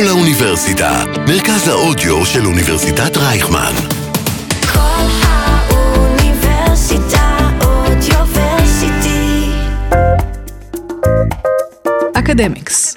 כל 0.00 0.08
האוניברסיטה, 0.08 1.04
מרכז 1.28 1.68
האודיו 1.68 2.26
של 2.26 2.46
אוניברסיטת 2.46 3.16
רייכמן. 3.16 3.72
כל 4.72 5.06
האוניברסיטה 5.22 7.38
אודיוורסיטי. 7.64 9.50
אקדמיקס. 12.14 12.94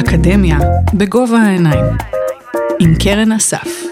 אקדמיה 0.00 0.58
בגובה 0.94 1.38
העיניים. 1.38 1.84
עם 2.80 2.94
קרן 3.02 3.32
אסף. 3.32 3.84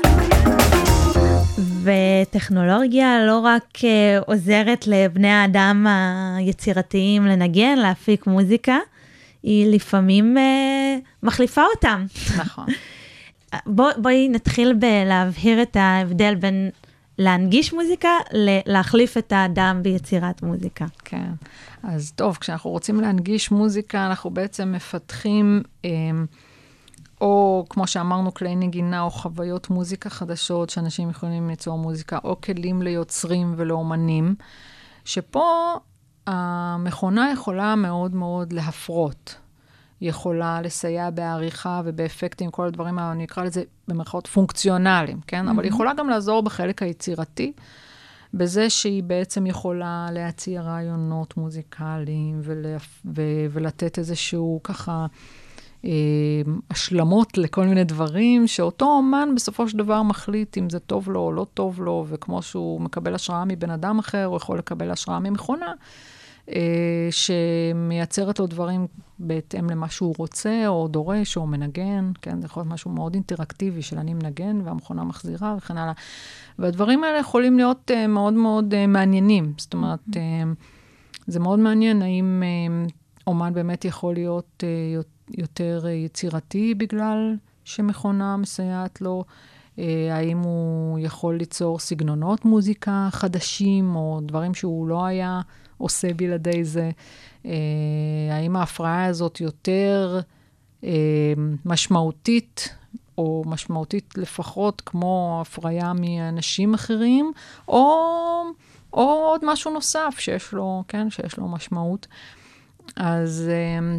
וטכנולוגיה 1.83 3.27
לא 3.27 3.39
רק 3.39 3.85
אה, 3.85 4.19
עוזרת 4.27 4.87
לבני 4.87 5.31
האדם 5.31 5.87
היצירתיים 6.39 7.27
לנגן, 7.27 7.79
להפיק 7.79 8.27
מוזיקה, 8.27 8.79
היא 9.43 9.75
לפעמים 9.75 10.39
אה, 10.39 10.97
מחליפה 11.23 11.63
אותם. 11.75 12.05
נכון. 12.39 12.67
בוא, 13.67 13.91
בואי 13.97 14.29
נתחיל 14.29 14.73
בלהבהיר 14.73 15.63
את 15.63 15.77
ההבדל 15.77 16.35
בין 16.35 16.71
להנגיש 17.19 17.73
מוזיקה 17.73 18.09
ללהחליף 18.33 19.17
את 19.17 19.33
האדם 19.33 19.81
ביצירת 19.83 20.43
מוזיקה. 20.43 20.87
כן. 21.05 21.31
אז 21.83 22.13
טוב, 22.17 22.37
כשאנחנו 22.41 22.71
רוצים 22.71 23.01
להנגיש 23.01 23.51
מוזיקה, 23.51 24.07
אנחנו 24.07 24.31
בעצם 24.31 24.73
מפתחים, 24.73 25.63
אה, 25.85 25.91
או 27.21 27.67
כמו 27.69 27.87
שאמרנו, 27.87 28.35
כלי 28.35 28.57
נגינה 28.57 29.03
או 29.03 29.11
חוויות 29.11 29.71
מוזיקה 29.71 30.11
חדשות, 30.11 30.71
שאנשים 30.71 31.11
יכולים 31.11 31.49
ליצור 31.49 31.79
מוזיקה, 31.79 32.19
או 32.25 32.41
כלים 32.41 32.83
ליוצרים 32.83 33.55
ולאומנים, 33.57 34.35
שפה 35.05 35.75
המכונה 36.27 37.31
יכולה 37.33 37.75
מאוד 37.75 38.15
מאוד 38.15 38.53
להפרות. 38.53 39.37
היא 40.01 40.09
יכולה 40.09 40.61
לסייע 40.63 41.11
בעריכה 41.11 41.81
ובאפקטים, 41.85 42.51
כל 42.51 42.67
הדברים 42.67 42.99
אני 42.99 43.25
אקרא 43.25 43.45
לזה 43.45 43.63
במרכאות 43.89 44.27
פונקציונליים, 44.27 45.21
כן? 45.27 45.49
Mm-hmm. 45.49 45.51
אבל 45.51 45.63
היא 45.65 45.71
יכולה 45.71 45.95
גם 45.95 46.09
לעזור 46.09 46.43
בחלק 46.43 46.83
היצירתי, 46.83 47.53
בזה 48.35 48.71
שהיא 48.71 49.03
בעצם 49.03 49.47
יכולה 49.47 50.07
להציע 50.13 50.63
רעיונות 50.63 51.37
מוזיקליים 51.37 52.41
ולה, 52.43 52.77
ו, 53.05 53.23
ולתת 53.51 53.99
איזשהו 53.99 54.61
ככה 54.65 55.07
השלמות 56.71 57.39
לכל 57.39 57.67
מיני 57.67 57.85
דברים, 57.85 58.47
שאותו 58.47 58.85
אומן 58.85 59.29
בסופו 59.37 59.69
של 59.69 59.79
דבר 59.79 60.03
מחליט 60.03 60.59
אם 60.59 60.71
זה 60.71 60.79
טוב 60.79 61.11
לו 61.11 61.21
או 61.21 61.33
לא 61.33 61.47
טוב 61.55 61.83
לו, 61.83 62.07
וכמו 62.09 62.43
שהוא 62.43 62.81
מקבל 62.81 63.15
השראה 63.15 63.45
מבן 63.45 63.71
אדם 63.71 63.99
אחר, 63.99 64.25
הוא 64.25 64.37
יכול 64.37 64.59
לקבל 64.59 64.91
השראה 64.91 65.19
ממכונה. 65.19 65.73
אה, 66.49 67.09
שמייצרת 67.11 68.39
לו 68.39 68.47
דברים 68.47 68.87
בהתאם 69.19 69.71
למה 69.71 69.89
שהוא 69.89 70.15
רוצה, 70.19 70.63
או 70.67 70.89
דורש, 70.89 71.37
או 71.37 71.47
מנגן, 71.47 72.11
כן? 72.23 72.41
זה 72.41 72.47
יכול 72.47 72.61
להיות 72.61 72.73
משהו 72.73 72.91
מאוד 72.91 73.15
אינטראקטיבי 73.15 73.83
של 73.83 73.99
אני 73.99 74.15
מנגן 74.15 74.61
והמכונה 74.65 75.05
מחזירה 75.05 75.55
וכן 75.59 75.77
הלאה. 75.77 75.93
והדברים 76.59 77.05
האלה 77.05 77.19
יכולים 77.19 77.57
להיות 77.57 77.91
uh, 77.91 78.07
מאוד 78.07 78.33
מאוד 78.33 78.87
מעניינים. 78.87 79.53
זאת 79.59 79.75
אומרת, 79.75 80.01
זה 81.27 81.41
מאוד 81.41 81.59
מעניין 81.59 82.03
האם 82.03 82.43
אומן 83.27 83.55
באמת 83.55 83.85
יכול 83.85 84.15
להיות 84.15 84.63
uh, 84.63 85.37
יותר 85.39 85.81
uh, 85.85 85.89
יצירתי 85.89 86.75
בגלל 86.75 87.37
שמכונה 87.65 88.37
מסייעת 88.37 89.01
לו. 89.01 89.25
Uh, 89.77 89.81
האם 90.11 90.39
הוא 90.39 90.99
יכול 90.99 91.37
ליצור 91.37 91.79
סגנונות 91.79 92.45
מוזיקה 92.45 93.09
חדשים, 93.11 93.97
או 93.97 94.21
דברים 94.23 94.55
שהוא 94.55 94.89
לא 94.89 95.05
היה 95.05 95.41
עושה 95.79 96.15
בלעדי 96.15 96.65
זה? 96.65 96.91
אה, 97.47 97.53
האם 98.31 98.57
ההפרעה 98.57 99.05
הזאת 99.05 99.41
יותר 99.41 100.21
אה, 100.85 100.91
משמעותית, 101.65 102.69
או 103.19 103.43
משמעותית 103.47 104.15
לפחות 104.19 104.83
כמו 104.87 105.39
הפריה 105.41 105.93
מאנשים 105.93 106.75
אחרים, 106.75 107.33
או, 107.69 108.05
או 108.93 109.03
עוד 109.03 109.41
משהו 109.45 109.71
נוסף 109.71 110.15
שיש 110.19 110.53
לו, 110.53 110.85
כן, 110.89 111.11
שיש 111.11 111.37
לו 111.37 111.49
משמעות. 111.49 112.07
אז 112.97 113.49
אה, 113.49 113.99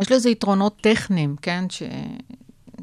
יש 0.00 0.12
לזה 0.12 0.30
יתרונות 0.30 0.76
טכניים, 0.80 1.36
כן, 1.42 1.64
ש... 1.70 1.82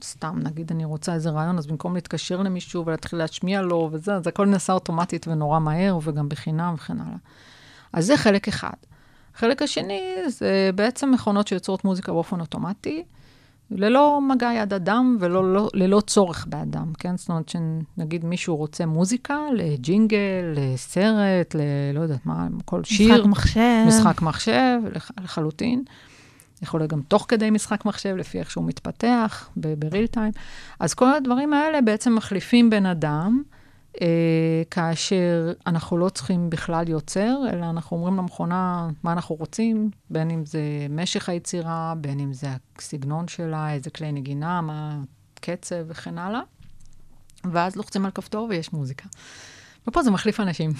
סתם, 0.03 0.39
נגיד 0.43 0.71
אני 0.71 0.85
רוצה 0.85 1.13
איזה 1.13 1.29
רעיון, 1.29 1.57
אז 1.57 1.67
במקום 1.67 1.95
להתקשר 1.95 2.41
למישהו 2.41 2.85
ולהתחיל 2.85 3.19
להשמיע 3.19 3.61
לו 3.61 3.89
וזה, 3.91 4.15
אז 4.15 4.27
הכל 4.27 4.45
נעשה 4.45 4.73
אוטומטית 4.73 5.27
ונורא 5.27 5.59
מהר, 5.59 5.99
וגם 6.03 6.29
בחינם 6.29 6.73
וכן 6.77 7.01
הלאה. 7.01 7.17
אז 7.93 8.05
זה 8.05 8.17
חלק 8.17 8.47
אחד. 8.47 8.73
החלק 9.35 9.61
השני 9.61 10.01
זה 10.27 10.69
בעצם 10.75 11.11
מכונות 11.11 11.47
שיוצרות 11.47 11.83
מוזיקה 11.83 12.11
באופן 12.11 12.39
אוטומטי, 12.39 13.03
ללא 13.71 14.21
מגע 14.21 14.51
יד 14.53 14.73
אדם 14.73 15.17
וללא 15.19 15.53
לא, 15.53 15.69
ללא 15.73 16.01
צורך 16.07 16.45
באדם, 16.49 16.93
כן? 16.99 17.17
זאת 17.17 17.29
אומרת 17.29 17.49
שנגיד 17.49 18.25
מישהו 18.25 18.55
רוצה 18.55 18.85
מוזיקה 18.85 19.37
לג'ינגל, 19.53 20.55
לסרט, 20.55 21.55
ללא 21.55 22.01
יודעת 22.01 22.25
מה, 22.25 22.47
כל 22.65 22.83
שיר. 22.83 23.13
משחק 23.13 23.25
מחשב. 23.25 23.85
משחק 23.87 24.21
מחשב, 24.21 24.79
לח, 24.93 25.11
לחלוטין. 25.23 25.83
יכול 26.61 26.79
להיות 26.79 26.91
גם 26.91 27.01
תוך 27.01 27.25
כדי 27.27 27.49
משחק 27.49 27.85
מחשב, 27.85 28.15
לפי 28.15 28.39
איך 28.39 28.51
שהוא 28.51 28.65
מתפתח, 28.65 29.49
בריל 29.55 30.07
טיים. 30.07 30.31
אז 30.79 30.93
כל 30.93 31.13
הדברים 31.13 31.53
האלה 31.53 31.81
בעצם 31.81 32.15
מחליפים 32.15 32.69
בן 32.69 32.85
אדם. 32.85 33.43
אה, 34.01 34.63
כאשר 34.71 35.51
אנחנו 35.67 35.97
לא 35.97 36.09
צריכים 36.09 36.49
בכלל 36.49 36.89
יוצר, 36.89 37.37
אלא 37.53 37.65
אנחנו 37.65 37.97
אומרים 37.97 38.17
למכונה 38.17 38.89
מה 39.03 39.11
אנחנו 39.11 39.35
רוצים, 39.35 39.89
בין 40.09 40.29
אם 40.31 40.45
זה 40.45 40.61
משך 40.89 41.29
היצירה, 41.29 41.93
בין 41.97 42.19
אם 42.19 42.33
זה 42.33 42.47
הסגנון 42.77 43.27
שלה, 43.27 43.73
איזה 43.73 43.89
כלי 43.89 44.11
נגינה, 44.11 44.61
מה 44.61 44.99
הקצב 45.37 45.75
וכן 45.87 46.17
הלאה. 46.17 46.41
ואז 47.51 47.75
לוחצים 47.75 48.05
על 48.05 48.11
כפתור 48.11 48.47
ויש 48.49 48.73
מוזיקה. 48.73 49.05
ופה 49.87 50.03
זה 50.03 50.11
מחליף 50.11 50.39
אנשים. 50.39 50.71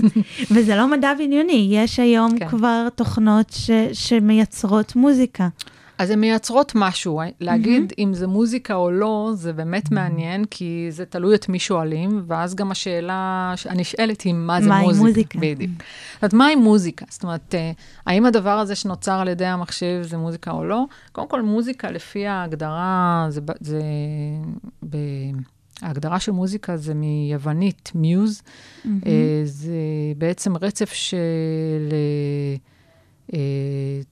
וזה 0.52 0.76
לא 0.76 0.90
מדע 0.90 1.14
בדיוני, 1.14 1.68
יש 1.72 1.98
היום 1.98 2.38
כן. 2.38 2.48
כבר 2.48 2.88
תוכנות 2.94 3.50
ש, 3.50 3.70
שמייצרות 3.92 4.96
מוזיקה. 4.96 5.48
אז 5.98 6.10
הן 6.10 6.20
מייצרות 6.20 6.72
משהו. 6.74 7.20
להגיד 7.40 7.92
אם 7.98 8.14
זה 8.14 8.26
מוזיקה 8.26 8.74
או 8.74 8.90
לא, 8.90 9.30
זה 9.34 9.52
באמת 9.52 9.90
מעניין, 9.90 10.44
כי 10.44 10.86
זה 10.90 11.04
תלוי 11.04 11.34
את 11.34 11.48
מי 11.48 11.58
שואלים, 11.58 12.24
ואז 12.26 12.54
גם 12.54 12.70
השאלה 12.70 13.54
הנשאלת 13.68 14.20
היא, 14.20 14.34
מה 14.34 14.62
זה 14.62 14.68
מהי 14.68 14.86
מוזיקה? 14.86 15.04
מוזיקה? 15.06 15.38
בדיוק. 15.38 15.70
זאת 16.12 16.22
אומרת, 16.22 16.34
מהי 16.34 16.54
מוזיקה? 16.54 17.04
זאת 17.10 17.22
אומרת, 17.22 17.54
אה, 17.54 17.72
האם 18.06 18.26
הדבר 18.26 18.58
הזה 18.58 18.74
שנוצר 18.74 19.20
על 19.20 19.28
ידי 19.28 19.46
המחשב 19.46 20.02
זה 20.02 20.16
מוזיקה 20.16 20.50
או 20.50 20.64
לא? 20.64 20.84
קודם 21.12 21.28
כל, 21.28 21.42
מוזיקה, 21.42 21.90
לפי 21.90 22.26
ההגדרה, 22.26 23.26
זה... 23.28 23.40
זה 23.60 23.80
ב... 24.90 24.96
ההגדרה 25.82 26.20
של 26.20 26.32
מוזיקה 26.32 26.76
זה 26.76 26.94
מיוונית, 26.94 27.92
מיוז. 27.94 28.42
אה, 28.86 29.40
זה 29.44 29.72
בעצם 30.18 30.56
רצף 30.56 30.92
של 30.92 31.88
אה, 31.92 32.56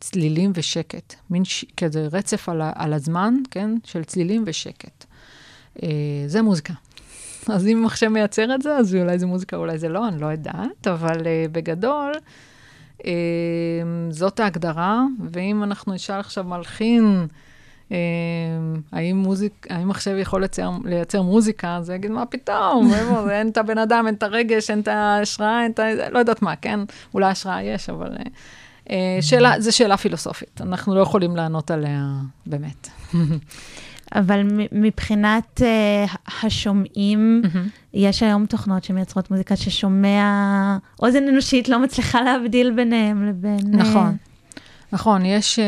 צלילים 0.00 0.52
ושקט. 0.54 1.14
מין 1.30 1.44
ש... 1.44 1.64
כזה 1.76 2.08
רצף 2.12 2.48
על, 2.48 2.60
ה... 2.60 2.72
על 2.74 2.92
הזמן, 2.92 3.34
כן? 3.50 3.70
של 3.84 4.04
צלילים 4.04 4.42
ושקט. 4.46 5.04
אה, 5.82 5.88
זה 6.26 6.42
מוזיקה. 6.42 6.72
אז 7.54 7.66
אם 7.66 7.82
מחשב 7.84 8.08
מייצר 8.08 8.54
את 8.54 8.62
זה, 8.62 8.76
אז 8.76 8.94
אולי 8.94 9.18
זה 9.18 9.26
מוזיקה, 9.26 9.56
אולי 9.56 9.78
זה 9.78 9.88
לא, 9.88 10.08
אני 10.08 10.20
לא 10.20 10.26
יודעת, 10.26 10.86
אבל 10.86 11.20
uh, 11.20 11.24
בגדול, 11.52 12.12
uh, 12.98 13.04
זאת 14.10 14.40
ההגדרה, 14.40 15.02
ואם 15.30 15.62
אנחנו 15.62 15.94
נשאל 15.94 16.20
עכשיו 16.20 16.44
מלחין, 16.44 17.26
uh, 17.88 17.92
האם, 18.92 19.16
מוזיק, 19.16 19.66
האם 19.70 19.88
מחשב 19.88 20.16
יכול 20.18 20.40
לייצר, 20.40 20.70
לייצר 20.84 21.22
מוזיקה, 21.22 21.76
אז 21.76 21.90
יגיד, 21.90 22.10
מה 22.10 22.26
פתאום, 22.26 22.90
אין 23.30 23.48
את 23.48 23.56
הבן 23.56 23.78
אדם, 23.78 24.06
אין 24.06 24.14
את 24.14 24.22
הרגש, 24.22 24.70
אין 24.70 24.80
את 24.80 24.88
ההשראה, 24.88 25.62
אין 25.62 25.70
את 25.70 25.78
ה... 25.78 26.10
לא 26.10 26.18
יודעת 26.18 26.42
מה, 26.42 26.56
כן? 26.56 26.80
אולי 27.14 27.30
השראה 27.30 27.62
יש, 27.62 27.90
אבל... 27.90 28.08
Uh, 28.86 28.88
uh, 28.88 28.92
שאלה, 29.20 29.60
זו 29.60 29.76
שאלה 29.76 29.96
פילוסופית, 29.96 30.60
אנחנו 30.60 30.94
לא 30.94 31.00
יכולים 31.00 31.36
לענות 31.36 31.70
עליה 31.70 32.12
באמת. 32.46 32.88
אבל 34.14 34.42
מבחינת 34.72 35.60
uh, 35.60 36.18
השומעים, 36.44 37.42
יש 37.94 38.22
היום 38.22 38.46
תוכנות 38.46 38.84
שמייצרות 38.84 39.30
מוזיקה 39.30 39.56
ששומע, 39.56 40.78
אוזן 41.02 41.28
אנושית 41.28 41.68
לא 41.68 41.78
מצליחה 41.78 42.20
להבדיל 42.20 42.72
ביניהם 42.76 43.26
לבין... 43.28 43.74
אה, 43.74 43.80
נכון. 43.80 44.16
נכון, 44.92 45.24
יש... 45.24 45.58
אה, 45.58 45.64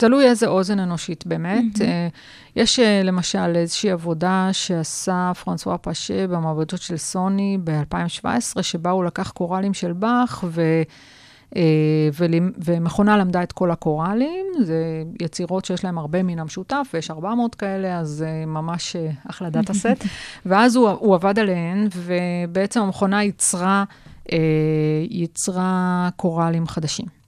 תלוי 0.00 0.24
איזה 0.24 0.46
אוזן 0.46 0.78
אנושית 0.78 1.26
באמת. 1.26 1.80
אה, 1.80 2.08
יש 2.56 2.78
אה, 2.78 3.02
למשל 3.04 3.56
איזושהי 3.56 3.90
עבודה 3.90 4.48
שעשה 4.52 5.32
פרנסואה 5.44 5.78
פאשה 5.78 6.26
במעבדות 6.26 6.82
של 6.82 6.96
סוני 6.96 7.58
ב-2017, 7.64 8.62
שבה 8.62 8.90
הוא 8.90 9.04
לקח 9.04 9.30
קוראלים 9.30 9.74
של 9.74 9.92
באך 9.92 10.44
ו... 10.48 10.62
אה, 11.56 11.62
ומכונה 12.64 13.16
למדה 13.16 13.42
את 13.42 13.52
כל 13.52 13.70
הקוראלים, 13.70 14.46
זה 14.64 15.02
יצירות 15.22 15.64
שיש 15.64 15.84
להם 15.84 15.98
הרבה 15.98 16.22
מן 16.22 16.38
המשותף, 16.38 16.90
ויש 16.94 17.10
400 17.10 17.54
כאלה, 17.54 17.98
אז 17.98 18.08
זה 18.08 18.44
ממש 18.46 18.96
אה, 18.96 19.10
אחלה 19.30 19.50
דאטה 19.50 19.74
סט. 19.74 20.04
ואז 20.46 20.76
הוא, 20.76 20.88
הוא 20.88 21.14
עבד 21.14 21.38
עליהן, 21.38 21.88
ובעצם 21.96 22.80
המכונה 22.80 23.22
ייצרה, 23.22 23.84
אה, 24.32 24.38
ייצרה 25.10 26.08
קוראלים 26.16 26.66
חדשים. 26.66 27.19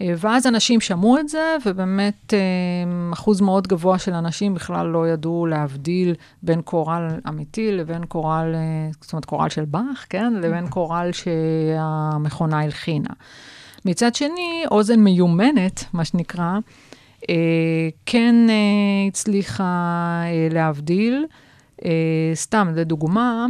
אה, 0.00 0.14
ואז 0.18 0.46
אנשים 0.46 0.80
שמעו 0.80 1.18
את 1.18 1.28
זה, 1.28 1.56
ובאמת 1.66 2.34
אה, 2.34 3.12
אחוז 3.12 3.40
מאוד 3.40 3.66
גבוה 3.66 3.98
של 3.98 4.12
אנשים 4.12 4.54
בכלל 4.54 4.86
לא 4.86 5.08
ידעו 5.08 5.46
להבדיל 5.46 6.14
בין 6.42 6.62
קורל 6.62 7.08
אמיתי 7.28 7.72
לבין 7.72 8.04
קורל, 8.04 8.54
אה, 8.54 8.90
זאת 9.00 9.12
אומרת, 9.12 9.24
קורל 9.24 9.48
של 9.48 9.64
באך, 9.64 10.06
כן? 10.10 10.34
לבין 10.34 10.68
קורל 10.68 11.10
שהמכונה 11.12 12.60
הלחינה. 12.60 13.10
מצד 13.84 14.14
שני, 14.14 14.64
אוזן 14.70 15.00
מיומנת, 15.00 15.84
מה 15.92 16.04
שנקרא, 16.04 16.58
כן 18.06 18.34
הצליחה 19.08 20.22
להבדיל. 20.50 21.26
סתם, 22.34 22.72
לדוגמה, 22.76 23.46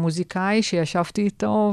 מוזיקאי 0.00 0.62
שישבתי 0.62 1.22
איתו 1.22 1.72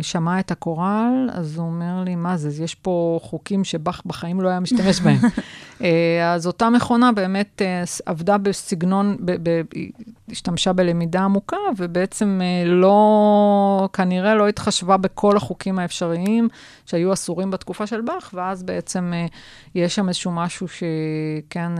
ושמע 0.00 0.40
את 0.40 0.50
הקורל, 0.50 1.30
אז 1.32 1.56
הוא 1.56 1.66
אומר 1.66 2.02
לי, 2.04 2.14
מה 2.14 2.36
זה, 2.36 2.64
יש 2.64 2.74
פה 2.74 3.18
חוקים 3.22 3.64
שבאך 3.64 4.02
בחיים 4.06 4.40
לא 4.40 4.48
היה 4.48 4.60
משתמש 4.60 5.00
בהם. 5.00 5.18
אה, 5.82 6.32
אז 6.34 6.46
אותה 6.46 6.70
מכונה 6.70 7.12
באמת 7.12 7.62
אה, 7.62 7.82
עבדה 8.06 8.38
בסגנון, 8.38 9.16
ב, 9.20 9.32
ב, 9.48 9.62
השתמשה 10.30 10.72
בלמידה 10.72 11.20
עמוקה, 11.20 11.56
ובעצם 11.76 12.40
אה, 12.42 12.68
לא, 12.70 13.88
כנראה 13.92 14.34
לא 14.34 14.48
התחשבה 14.48 14.96
בכל 14.96 15.36
החוקים 15.36 15.78
האפשריים 15.78 16.48
שהיו 16.86 17.12
אסורים 17.12 17.50
בתקופה 17.50 17.86
של 17.86 18.00
באך, 18.00 18.30
ואז 18.34 18.62
בעצם 18.62 19.12
יש 19.74 19.94
שם 19.94 20.08
איזשהו 20.08 20.32
משהו 20.32 20.66
שכן, 20.68 21.72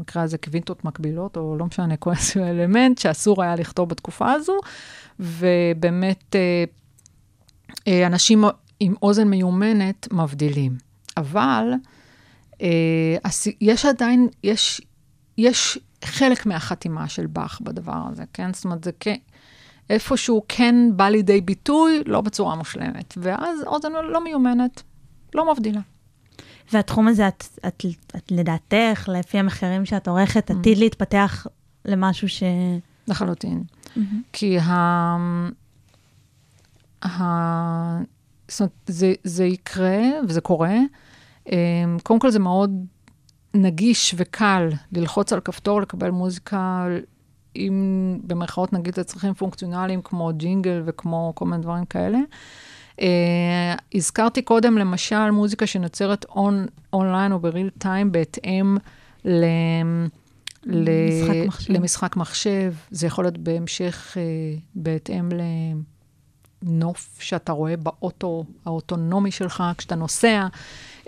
נקרא 0.00 0.24
לזה 0.24 0.38
קווינטות 0.38 0.84
מקבילות, 0.84 1.36
או 1.36 1.56
לא 1.58 1.66
משנה, 1.66 1.96
כל 1.96 2.10
איזשהו 2.10 2.44
אלמנט 2.44 2.98
שאסור 2.98 3.42
היה 3.42 3.56
לכתוב 3.56 3.88
בתקופה 3.88 4.32
הזו, 4.32 4.58
ובאמת 5.20 6.36
אנשים 8.06 8.44
עם 8.80 8.94
אוזן 9.02 9.28
מיומנת 9.28 10.08
מבדילים. 10.12 10.76
אבל, 11.16 11.72
יש 13.60 13.84
עדיין, 13.84 14.28
יש, 14.44 14.80
יש 15.38 15.78
חלק 16.04 16.46
מהחתימה 16.46 17.08
של 17.08 17.26
באך 17.26 17.60
בדבר 17.60 18.02
הזה, 18.12 18.24
כן? 18.32 18.54
זאת 18.54 18.64
אומרת, 18.64 18.84
זה 18.84 18.90
כן, 19.00 19.16
איפשהו 19.90 20.42
כן 20.48 20.74
בא 20.96 21.08
לידי 21.08 21.40
ביטוי, 21.40 22.02
לא 22.06 22.20
בצורה 22.20 22.56
מושלמת. 22.56 23.14
ואז 23.16 23.62
אוזן 23.66 23.92
לא 23.92 24.24
מיומנת, 24.24 24.82
לא 25.34 25.52
מבדילה. 25.52 25.80
והתחום 26.72 27.08
הזה, 27.08 27.28
את, 27.28 27.44
את, 27.66 27.84
את 28.16 28.30
לדעתך, 28.30 29.08
לפי 29.12 29.38
המחקרים 29.38 29.84
שאת 29.84 30.08
עורכת, 30.08 30.50
mm-hmm. 30.50 30.54
עתיד 30.58 30.78
להתפתח 30.78 31.46
למשהו 31.84 32.28
ש... 32.28 32.42
לחלוטין. 33.08 33.62
Mm-hmm. 33.86 34.00
כי 34.32 34.58
ה... 34.58 34.72
ה... 37.04 37.18
זאת 38.48 38.60
אומרת, 38.60 38.72
זה, 38.86 39.12
זה 39.24 39.44
יקרה 39.44 40.00
וזה 40.28 40.40
קורה. 40.40 40.76
אמ, 41.52 41.98
קודם 42.02 42.20
כל 42.20 42.30
זה 42.30 42.38
מאוד 42.38 42.84
נגיש 43.54 44.14
וקל 44.16 44.68
ללחוץ 44.92 45.32
על 45.32 45.40
כפתור, 45.40 45.80
לקבל 45.80 46.10
מוזיקה 46.10 46.86
עם, 47.54 48.18
במרכאות 48.24 48.72
נגיד, 48.72 49.00
לצרכים 49.00 49.34
פונקציונליים 49.34 50.02
כמו 50.02 50.30
ג'ינגל 50.36 50.82
וכמו 50.84 51.32
כל 51.34 51.44
מיני 51.44 51.62
דברים 51.62 51.84
כאלה. 51.84 52.18
Uh, 52.96 53.00
הזכרתי 53.94 54.42
קודם, 54.42 54.78
למשל, 54.78 55.30
מוזיקה 55.30 55.66
שנוצרת 55.66 56.24
און, 56.24 56.66
אונליין 56.92 57.32
או 57.32 57.38
בריל 57.38 57.70
טיים 57.78 58.12
בהתאם 58.12 58.76
ל... 59.24 59.44
למשחק 60.64 61.46
מחשב. 61.46 61.72
למשחק 61.72 62.16
מחשב. 62.16 62.74
זה 62.90 63.06
יכול 63.06 63.24
להיות 63.24 63.38
בהמשך 63.38 64.16
uh, 64.16 64.60
בהתאם 64.74 65.28
לנוף 66.62 67.16
שאתה 67.20 67.52
רואה 67.52 67.76
באוטו 67.76 68.44
האוטונומי 68.66 69.30
שלך 69.30 69.64
כשאתה 69.78 69.94
נוסע. 69.94 70.46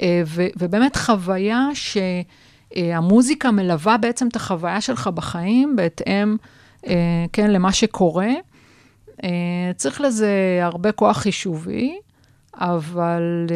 אה, 0.01 0.23
ו, 0.27 0.47
ובאמת 0.59 0.97
חוויה 0.97 1.69
שהמוזיקה 1.75 3.51
מלווה 3.51 3.97
בעצם 3.97 4.29
את 4.29 4.37
החוויה 4.37 4.81
שלך 4.81 5.07
בחיים 5.07 5.77
בהתאם, 5.77 6.37
אה, 6.87 7.25
כן, 7.33 7.51
למה 7.51 7.73
שקורה. 7.73 8.31
אה, 9.25 9.31
צריך 9.77 10.01
לזה 10.01 10.61
הרבה 10.63 10.93
כוח 10.93 11.19
חישובי, 11.19 11.99
אבל 12.55 13.47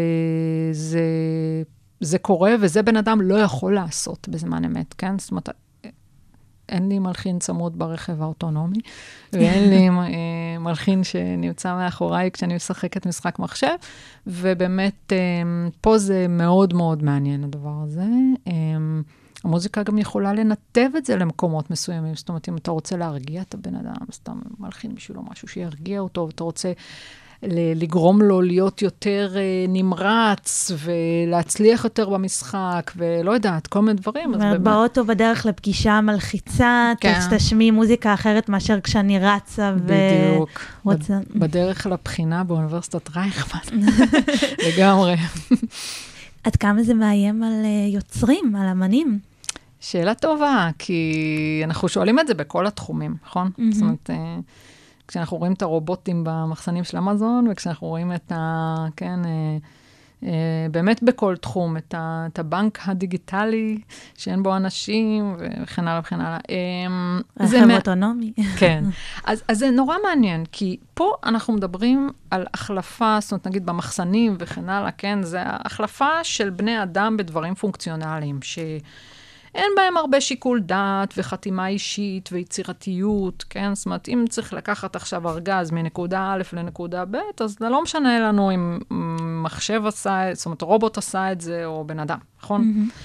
זה, 0.73 1.03
זה 2.01 2.19
קורה, 2.19 2.55
וזה 2.61 2.83
בן 2.83 2.97
אדם 2.97 3.21
לא 3.21 3.35
יכול 3.35 3.75
לעשות 3.75 4.29
בזמן 4.29 4.65
אמת, 4.65 4.95
כן? 4.99 5.19
זאת 5.19 5.31
אומרת, 5.31 5.49
אין 6.69 6.89
לי 6.89 6.99
מלחין 6.99 7.39
צמוד 7.39 7.79
ברכב 7.79 8.23
האוטונומי, 8.23 8.79
ואין 9.33 9.71
לי 9.71 9.89
אה, 10.67 10.71
מלחין 10.71 11.05
שנמצא 11.05 11.75
מאחוריי 11.75 12.31
כשאני 12.31 12.55
משחקת 12.55 13.07
משחק 13.07 13.39
מחשב, 13.39 13.75
ובאמת, 14.27 15.13
אה, 15.13 15.19
פה 15.81 15.99
זה 15.99 16.27
מאוד 16.29 16.75
מאוד 16.75 17.03
מעניין 17.03 17.45
הדבר 17.45 17.81
הזה. 17.85 18.05
אה, 18.49 18.53
המוזיקה 19.45 19.83
גם 19.83 19.99
יכולה 19.99 20.33
לנתב 20.33 20.89
את 20.97 21.07
זה 21.07 21.17
למקומות 21.17 21.71
מסוימים. 21.71 22.15
זאת 22.15 22.29
אומרת, 22.29 22.49
אם 22.49 22.57
אתה 22.57 22.71
רוצה 22.71 22.97
להרגיע 22.97 23.43
את 23.43 23.55
הבן 23.55 23.75
אדם, 23.75 23.95
סתם 24.13 24.39
מלחין 24.59 24.95
בשבילו 24.95 25.23
משהו 25.31 25.49
שירגיע 25.49 26.01
אותו, 26.01 26.27
ואתה 26.27 26.45
רוצה 26.45 26.73
לגרום 27.43 28.23
לו 28.23 28.43
להיות 28.43 28.83
יותר 28.83 29.33
uh, 29.35 29.71
נמרץ 29.71 30.73
ולהצליח 30.79 31.85
יותר 31.85 32.09
במשחק, 32.09 32.93
ולא 32.97 33.33
יודעת, 33.33 33.67
כל 33.67 33.81
מיני 33.81 34.01
דברים. 34.01 34.33
באמת... 34.33 34.61
באוטו 34.61 35.05
בדרך 35.05 35.47
לפגישה 35.47 36.01
מלחיצה, 36.01 36.93
כן. 37.01 37.21
תשמעי 37.31 37.71
מוזיקה 37.71 38.15
אחרת 38.15 38.49
מאשר 38.49 38.81
כשאני 38.81 39.19
רצה 39.19 39.73
ו... 39.77 39.87
בדיוק. 39.87 40.61
רוצה... 40.85 41.19
בדרך 41.35 41.87
לבחינה 41.87 42.45
באוניברסיטת 42.45 43.17
רייכמן, 43.17 43.81
לגמרי. 44.69 45.17
עד 46.45 46.57
כמה 46.57 46.83
זה 46.83 46.95
מאיים 46.95 47.43
על 47.43 47.63
uh, 47.63 47.95
יוצרים, 47.95 48.57
על 48.57 48.69
אמנים? 48.69 49.19
שאלה 49.81 50.15
טובה, 50.15 50.69
כי 50.79 51.61
אנחנו 51.65 51.89
שואלים 51.89 52.19
את 52.19 52.27
זה 52.27 52.35
בכל 52.35 52.67
התחומים, 52.67 53.17
נכון? 53.27 53.51
Mm-hmm. 53.59 53.75
זאת 53.75 53.83
אומרת... 53.83 54.11
כשאנחנו 55.09 55.37
רואים 55.37 55.53
את 55.53 55.63
הרובוטים 55.63 56.25
במחסנים 56.25 56.85
של 56.85 56.99
אמזון, 56.99 57.49
וכשאנחנו 57.51 57.89
רואים 57.89 58.13
את 58.13 58.33
ה... 58.33 58.75
כן, 58.97 59.25
אה, 59.25 59.57
אה, 60.25 60.67
באמת 60.71 61.03
בכל 61.03 61.37
תחום, 61.37 61.77
את, 61.77 61.95
ה, 61.95 62.27
את 62.33 62.39
הבנק 62.39 62.79
הדיגיטלי, 62.87 63.79
שאין 64.17 64.43
בו 64.43 64.57
אנשים, 64.57 65.37
וכן 65.63 65.89
הלאה 65.89 66.01
וכן 66.01 66.21
הלאה. 66.21 66.39
אה, 66.51 67.19
רכב 67.41 67.71
אוטונומי. 67.71 68.33
כן. 68.59 68.85
אז, 69.25 69.43
אז 69.49 69.59
זה 69.59 69.71
נורא 69.71 69.97
מעניין, 70.09 70.45
כי 70.53 70.77
פה 70.95 71.13
אנחנו 71.25 71.53
מדברים 71.53 72.11
על 72.31 72.47
החלפה, 72.55 73.17
זאת 73.21 73.33
אומרת, 73.33 73.47
נגיד 73.47 73.67
במחסנים 73.67 74.37
וכן 74.39 74.69
הלאה, 74.69 74.91
כן? 74.91 75.23
זה 75.23 75.39
החלפה 75.45 76.25
של 76.25 76.51
בני 76.51 76.83
אדם 76.83 77.17
בדברים 77.17 77.55
פונקציונליים, 77.55 78.39
ש... 78.43 78.59
אין 79.55 79.71
בהם 79.77 79.97
הרבה 79.97 80.21
שיקול 80.21 80.61
דעת 80.61 81.15
וחתימה 81.17 81.69
אישית 81.69 82.29
ויצירתיות, 82.33 83.45
כן? 83.51 83.75
זאת 83.75 83.87
אומרת, 83.87 84.09
אם 84.09 84.25
צריך 84.29 84.53
לקחת 84.53 84.97
עכשיו 84.97 85.29
ארגז 85.29 85.71
מנקודה 85.71 86.33
א' 86.33 86.43
לנקודה 86.53 87.05
ב', 87.05 87.17
אז 87.41 87.57
זה 87.61 87.69
לא 87.69 87.83
משנה 87.83 88.21
לנו 88.21 88.51
אם 88.51 88.79
מחשב 89.45 89.83
עשה, 89.87 90.23
זאת 90.33 90.47
אומרת, 90.47 90.63
רובוט 90.63 90.99
עשה 90.99 91.33
את 91.33 91.41
זה 91.41 91.67
או 91.67 91.85
בן 91.85 91.99
אדם, 91.99 92.19
נכון? 92.43 92.63
Mm-hmm. 92.63 93.01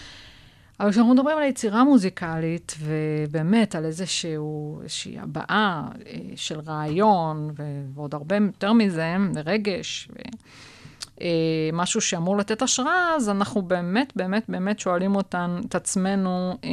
אבל 0.79 0.91
כשאנחנו 0.91 1.13
מדברים 1.13 1.37
על 1.37 1.43
יצירה 1.43 1.83
מוזיקלית, 1.83 2.75
ובאמת 2.79 3.75
על 3.75 3.85
איזשהו, 3.85 4.79
איזושהי 4.83 5.19
הבעה 5.19 5.87
אה, 6.07 6.19
של 6.35 6.59
רעיון, 6.59 7.51
ועוד 7.95 8.13
הרבה 8.13 8.35
יותר 8.35 8.73
מזה, 8.73 9.15
רגש, 9.45 10.09
ו... 10.11 10.15
אה, 11.21 11.27
משהו 11.73 12.01
שאמור 12.01 12.37
לתת 12.37 12.61
השראה, 12.61 13.15
אז 13.15 13.29
אנחנו 13.29 13.61
באמת, 13.61 14.13
באמת, 14.15 14.45
באמת 14.49 14.79
שואלים 14.79 15.15
אותן, 15.15 15.61
את 15.67 15.75
עצמנו, 15.75 16.57
אה, 16.63 16.69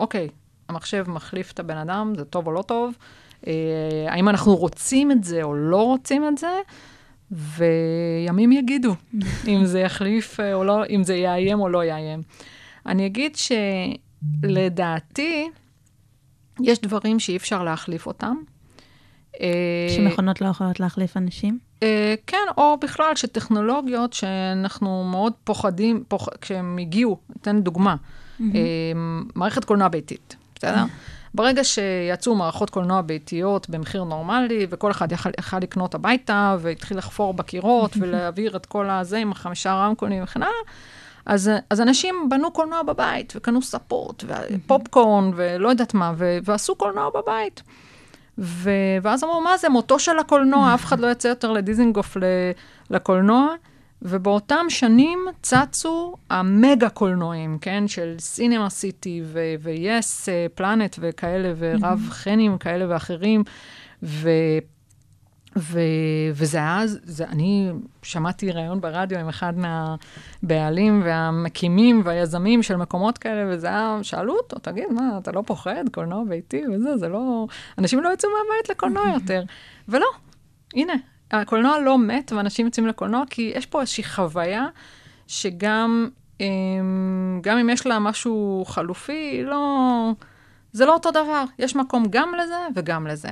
אוקיי, 0.00 0.28
המחשב 0.68 1.04
מחליף 1.08 1.52
את 1.52 1.60
הבן 1.60 1.76
אדם, 1.76 2.12
זה 2.16 2.24
טוב 2.24 2.46
או 2.46 2.52
לא 2.52 2.62
טוב? 2.62 2.94
אה, 3.46 3.52
האם 4.08 4.28
אנחנו 4.28 4.56
רוצים 4.56 5.12
את 5.12 5.24
זה 5.24 5.42
או 5.42 5.54
לא 5.54 5.82
רוצים 5.82 6.28
את 6.28 6.38
זה? 6.38 6.58
וימים 7.30 8.52
יגידו 8.52 8.94
אם 9.48 9.64
זה 9.64 9.80
יחליף 9.80 10.40
או 10.40 10.64
לא, 10.64 10.86
אם 10.90 11.04
זה 11.04 11.14
יאיים 11.14 11.60
או 11.60 11.68
לא 11.68 11.84
יאיים. 11.84 12.22
אני 12.86 13.06
אגיד 13.06 13.36
שלדעתי, 14.42 15.50
יש 16.60 16.78
דברים 16.78 17.18
שאי 17.18 17.36
אפשר 17.36 17.64
להחליף 17.64 18.06
אותם. 18.06 18.36
שמכונות 19.96 20.40
לא 20.40 20.46
יכולות 20.46 20.80
להחליף 20.80 21.16
אנשים? 21.16 21.58
אה, 21.82 22.14
כן, 22.26 22.46
או 22.56 22.76
בכלל 22.80 23.16
שטכנולוגיות 23.16 24.12
שאנחנו 24.12 25.04
מאוד 25.04 25.32
פוחדים, 25.44 26.04
פוח, 26.08 26.28
כשהם 26.40 26.78
הגיעו, 26.78 27.16
אתן 27.40 27.60
דוגמה, 27.60 27.96
mm-hmm. 28.40 28.42
מערכת 29.34 29.64
קולנוע 29.64 29.88
ביתית, 29.88 30.36
בסדר? 30.54 30.84
ברגע 31.34 31.64
שיצאו 31.64 32.34
מערכות 32.34 32.70
קולנוע 32.70 33.00
ביתיות 33.00 33.70
במחיר 33.70 34.04
נורמלי, 34.04 34.66
וכל 34.70 34.90
אחד 34.90 35.12
יכל, 35.12 35.30
יכל 35.38 35.58
לקנות 35.58 35.94
הביתה, 35.94 36.56
והתחיל 36.60 36.98
לחפור 36.98 37.34
בקירות 37.34 37.96
ולהעביר 38.00 38.56
את 38.56 38.66
כל 38.66 38.90
הזה 38.90 39.18
עם 39.18 39.32
החמישה 39.32 39.74
רמקולים 39.74 40.22
וכן 40.22 40.42
הלאה, 40.42 40.54
אז, 41.26 41.50
אז 41.70 41.80
אנשים 41.80 42.28
בנו 42.30 42.50
קולנוע 42.50 42.82
בבית, 42.82 43.32
וקנו 43.36 43.62
ספות, 43.62 44.24
ופופקורן, 44.26 45.30
ולא 45.36 45.68
יודעת 45.68 45.94
מה, 45.94 46.12
ו, 46.16 46.38
ועשו 46.44 46.74
קולנוע 46.74 47.10
בבית. 47.10 47.62
ו... 48.38 48.70
ואז 49.02 49.24
אמרו, 49.24 49.40
מה 49.40 49.56
זה, 49.56 49.68
מותו 49.68 49.98
של 49.98 50.18
הקולנוע, 50.18 50.74
אף 50.74 50.84
אחד 50.84 51.00
לא 51.00 51.06
יצא 51.10 51.28
יותר 51.28 51.52
לדיזינגוף 51.52 52.16
לקולנוע. 52.90 53.54
ובאותם 54.04 54.66
שנים 54.68 55.18
צצו 55.42 56.14
המגה 56.30 56.88
קולנועים, 56.88 57.58
כן? 57.60 57.88
של 57.88 58.14
סינמה 58.18 58.70
סיטי 58.70 59.22
ו-yes, 59.24 60.28
פלנט 60.54 60.96
וכאלה, 61.00 61.52
ורב 61.58 62.06
חנים 62.10 62.58
כאלה 62.58 62.84
ואחרים. 62.88 63.44
ו... 64.02 64.30
ו... 65.56 65.80
וזה 66.34 66.58
היה, 66.58 66.86
זה, 66.86 67.24
אני 67.24 67.70
שמעתי 68.02 68.52
ראיון 68.52 68.80
ברדיו 68.80 69.18
עם 69.18 69.28
אחד 69.28 69.52
מהבעלים 69.56 71.02
והמקימים 71.04 72.02
והיזמים 72.04 72.62
של 72.62 72.76
מקומות 72.76 73.18
כאלה, 73.18 73.54
וזה 73.54 73.66
היה, 73.66 73.98
שאלו 74.02 74.36
אותו, 74.36 74.58
תגיד, 74.58 74.84
מה, 74.90 75.18
אתה 75.18 75.32
לא 75.32 75.42
פוחד, 75.46 75.84
קולנוע 75.92 76.24
ביתי 76.28 76.62
וזה, 76.74 76.96
זה 76.96 77.08
לא... 77.08 77.46
אנשים 77.78 78.00
לא 78.00 78.12
יצאו 78.12 78.30
מהבית 78.30 78.68
לקולנוע 78.70 79.04
יותר. 79.14 79.42
ולא, 79.88 80.06
הנה, 80.74 80.94
הקולנוע 81.30 81.78
לא 81.78 81.98
מת, 81.98 82.32
ואנשים 82.36 82.66
יוצאים 82.66 82.86
לקולנוע, 82.86 83.22
כי 83.30 83.52
יש 83.54 83.66
פה 83.66 83.80
איזושהי 83.80 84.04
חוויה 84.04 84.66
שגם, 85.26 86.08
אמ, 86.40 87.40
גם 87.42 87.58
אם 87.58 87.70
יש 87.70 87.86
לה 87.86 87.98
משהו 87.98 88.64
חלופי, 88.66 89.42
לא... 89.44 90.12
זה 90.72 90.86
לא 90.86 90.94
אותו 90.94 91.10
דבר. 91.10 91.44
יש 91.58 91.76
מקום 91.76 92.04
גם 92.10 92.32
לזה 92.42 92.56
וגם 92.74 93.06
לזה. 93.06 93.28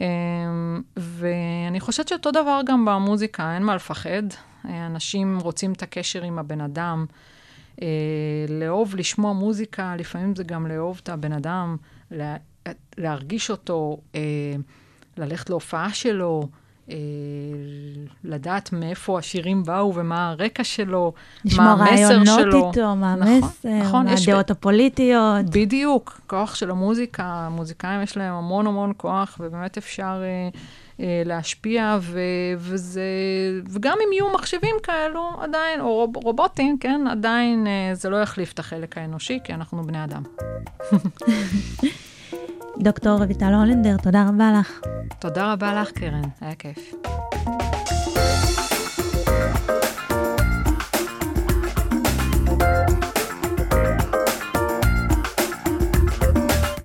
אמ, 0.00 0.82
ואני 0.96 1.80
חושבת 1.80 2.08
שאותו 2.08 2.30
דבר 2.30 2.60
גם 2.66 2.84
במוזיקה, 2.84 3.54
אין 3.54 3.62
מה 3.62 3.74
לפחד. 3.74 4.22
אנשים 4.64 5.38
רוצים 5.38 5.72
את 5.72 5.82
הקשר 5.82 6.22
עם 6.22 6.38
הבן 6.38 6.60
אדם. 6.60 7.06
אה, 7.82 7.86
לאהוב 8.48 8.96
לשמוע 8.96 9.32
מוזיקה, 9.32 9.96
לפעמים 9.96 10.34
זה 10.34 10.44
גם 10.44 10.66
לאהוב 10.66 11.00
את 11.02 11.08
הבן 11.08 11.32
אדם, 11.32 11.76
להרגיש 12.98 13.50
אותו, 13.50 14.00
אה, 14.14 14.20
ללכת 15.16 15.50
להופעה 15.50 15.92
שלו. 15.92 16.48
אה, 16.90 16.96
לדעת 18.24 18.72
מאיפה 18.72 19.18
השירים 19.18 19.62
באו 19.62 19.94
ומה 19.94 20.30
הרקע 20.30 20.64
שלו, 20.64 21.12
מה 21.56 21.72
המסר 21.72 21.96
שלו. 21.96 22.20
לשמור 22.20 22.36
רעיונות 22.36 22.74
איתו, 22.76 22.96
מה 22.96 23.14
נכון, 23.14 23.32
המסר, 23.32 23.68
נכון, 23.68 24.06
מה 24.06 24.12
הדעות 24.22 24.50
הפוליטיות. 24.50 25.46
בדיוק, 25.50 26.20
כוח 26.26 26.54
של 26.54 26.70
המוזיקה, 26.70 27.24
המוזיקאים 27.24 28.02
יש 28.02 28.16
להם 28.16 28.34
המון 28.34 28.66
המון 28.66 28.92
כוח, 28.96 29.36
ובאמת 29.40 29.76
אפשר 29.76 30.22
אה, 30.22 30.48
אה, 31.00 31.22
להשפיע, 31.24 31.98
ו, 32.00 32.20
וזה, 32.58 33.02
וגם 33.70 33.98
אם 34.06 34.12
יהיו 34.12 34.32
מחשבים 34.34 34.76
כאלו, 34.82 35.30
עדיין, 35.40 35.80
או 35.80 35.94
רוב, 35.94 36.16
רובוטים, 36.16 36.78
כן, 36.78 37.00
עדיין 37.10 37.66
אה, 37.66 37.94
זה 37.94 38.10
לא 38.10 38.16
יחליף 38.16 38.52
את 38.52 38.58
החלק 38.58 38.98
האנושי, 38.98 39.38
כי 39.44 39.54
אנחנו 39.54 39.82
בני 39.82 40.04
אדם. 40.04 40.22
דוקטור 42.80 43.18
רויטל 43.24 43.54
הולנדר, 43.54 43.96
תודה 44.02 44.28
רבה 44.28 44.52
לך. 44.60 44.80
תודה 45.18 45.52
רבה 45.52 45.80
לך, 45.80 45.90
קרן, 45.90 46.22
היה 46.40 46.54
כיף. 46.54 46.94